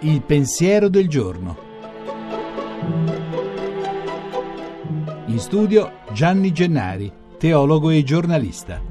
[0.00, 1.56] Il pensiero del giorno.
[5.26, 8.82] In studio Gianni Gennari, teologo e giornalista.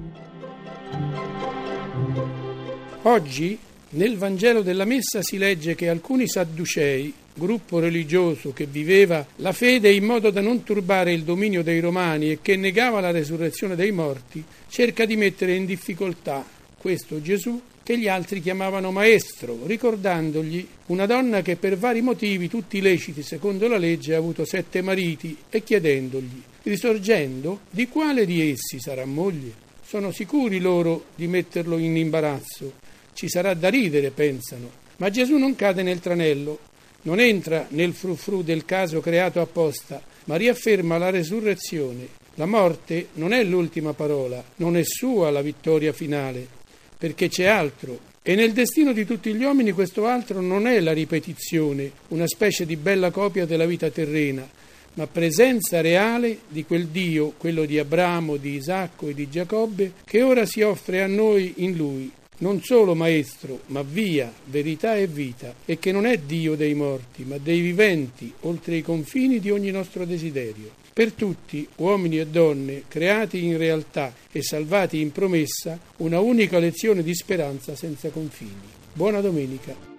[3.04, 3.58] Oggi
[3.90, 9.92] nel Vangelo della Messa si legge che alcuni sadducei, gruppo religioso che viveva la fede
[9.92, 13.92] in modo da non turbare il dominio dei romani e che negava la resurrezione dei
[13.92, 16.46] morti, cerca di mettere in difficoltà
[16.78, 22.80] questo Gesù che gli altri chiamavano maestro, ricordandogli una donna che per vari motivi, tutti
[22.80, 28.80] leciti secondo la legge, ha avuto sette mariti e chiedendogli, risorgendo, di quale di essi
[28.80, 29.70] sarà moglie?
[29.84, 32.74] Sono sicuri loro di metterlo in imbarazzo.
[33.14, 34.70] Ci sarà da ridere, pensano.
[34.98, 36.60] Ma Gesù non cade nel tranello,
[37.04, 42.20] non entra nel frufru del caso creato apposta, ma riafferma la resurrezione.
[42.36, 46.60] La morte non è l'ultima parola, non è sua la vittoria finale
[47.02, 47.98] perché c'è altro.
[48.22, 52.64] E nel destino di tutti gli uomini questo altro non è la ripetizione, una specie
[52.68, 54.48] di bella copia della vita terrena,
[54.94, 60.22] ma presenza reale di quel Dio, quello di Abramo, di Isacco e di Giacobbe, che
[60.22, 65.54] ora si offre a noi in Lui, non solo Maestro, ma via, verità e vita,
[65.66, 69.72] e che non è Dio dei morti, ma dei viventi, oltre i confini di ogni
[69.72, 70.80] nostro desiderio.
[70.94, 77.04] Per tutti, uomini e donne, creati in realtà e salvati in promessa, una unica lezione
[77.04, 78.80] di speranza senza confini.
[78.94, 79.90] Buona domenica.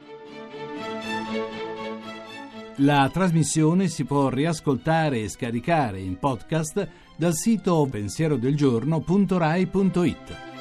[2.77, 10.52] La trasmissione si può riascoltare e scaricare in podcast dal sito pensierodelgiorno.rai.it.